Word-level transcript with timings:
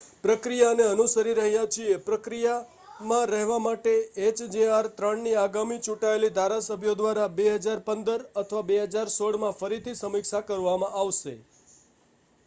પ્રક્રિયાને 0.23 0.85
અનુસરીરહ્યા 0.85 1.65
છીએ 1.73 1.97
પ્રક્રિયામાં 2.05 3.27
રહેવા 3.31 3.59
માટે 3.59 3.93
એચજેઆર 4.23 4.89
-3 4.95 5.21
ની 5.21 5.35
આગામી 5.43 5.77
ચૂંટાયેલી 5.81 6.31
ધારાસભ્યો 6.33 6.97
દ્વારા 6.97 7.29
2015 7.35 8.17
અથવા 8.39 8.65
2016 8.73 9.41
માં 9.41 9.57
ફરીથી 9.57 9.97
સમીક્ષા 10.01 10.45
કરવામાં 10.49 10.99
આવશે 10.99 11.35